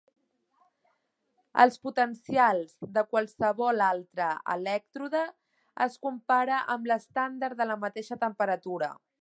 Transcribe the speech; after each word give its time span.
Els 1.63 1.75
potencials 1.87 2.71
de 2.95 3.03
qualsevol 3.11 3.85
altre 3.89 4.31
elèctrode 4.55 5.23
es 5.89 6.01
compara 6.07 6.61
amb 6.77 6.93
l'estàndard 6.93 7.67
a 7.67 7.73
la 7.75 7.79
mateixa 7.89 8.23
temperatura. 8.29 8.95